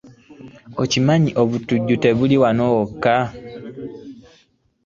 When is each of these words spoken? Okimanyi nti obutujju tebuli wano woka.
Okimanyi 0.81 1.29
nti 1.31 1.37
obutujju 1.41 1.95
tebuli 2.03 2.35
wano 2.43 2.63
woka. 2.73 3.17